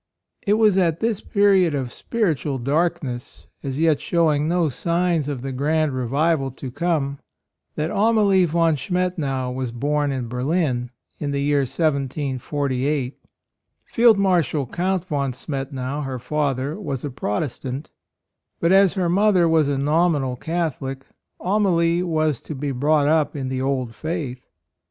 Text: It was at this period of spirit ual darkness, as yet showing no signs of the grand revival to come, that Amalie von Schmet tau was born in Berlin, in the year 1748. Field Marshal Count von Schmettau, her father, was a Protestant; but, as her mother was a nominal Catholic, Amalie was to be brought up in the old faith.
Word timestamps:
It 0.47 0.53
was 0.53 0.79
at 0.79 0.99
this 0.99 1.21
period 1.21 1.75
of 1.75 1.91
spirit 1.91 2.39
ual 2.39 2.63
darkness, 2.63 3.45
as 3.61 3.77
yet 3.77 4.01
showing 4.01 4.47
no 4.47 4.67
signs 4.67 5.27
of 5.27 5.43
the 5.43 5.51
grand 5.51 5.91
revival 5.93 6.49
to 6.49 6.71
come, 6.71 7.19
that 7.75 7.91
Amalie 7.91 8.45
von 8.45 8.75
Schmet 8.75 9.19
tau 9.19 9.51
was 9.51 9.71
born 9.71 10.11
in 10.11 10.27
Berlin, 10.27 10.89
in 11.19 11.29
the 11.29 11.41
year 11.43 11.59
1748. 11.59 13.19
Field 13.85 14.17
Marshal 14.17 14.65
Count 14.65 15.05
von 15.05 15.33
Schmettau, 15.33 16.01
her 16.03 16.17
father, 16.17 16.79
was 16.79 17.03
a 17.05 17.11
Protestant; 17.11 17.91
but, 18.59 18.71
as 18.71 18.93
her 18.95 19.07
mother 19.07 19.47
was 19.47 19.67
a 19.67 19.77
nominal 19.77 20.35
Catholic, 20.35 21.05
Amalie 21.39 22.01
was 22.01 22.41
to 22.41 22.55
be 22.55 22.71
brought 22.71 23.05
up 23.07 23.35
in 23.35 23.49
the 23.49 23.61
old 23.61 23.93
faith. 23.93 24.47